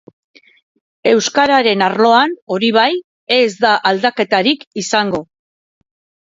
[1.09, 2.87] Euskararen arloan, hori bai,
[3.37, 5.23] ez da aldaketarik izango.